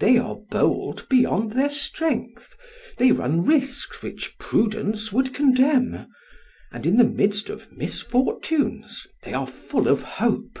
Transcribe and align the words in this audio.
They 0.00 0.18
are 0.18 0.34
bold 0.34 1.08
beyond 1.08 1.52
their 1.52 1.70
strength; 1.70 2.56
they 2.98 3.12
run 3.12 3.44
risks 3.44 4.02
which 4.02 4.36
prudence 4.36 5.12
would 5.12 5.32
condemn; 5.32 6.08
and 6.72 6.84
in 6.84 6.96
the 6.96 7.04
midst 7.04 7.48
of 7.50 7.70
misfortunes 7.70 9.06
they 9.22 9.32
are 9.32 9.46
full 9.46 9.86
of 9.86 10.02
hope. 10.02 10.58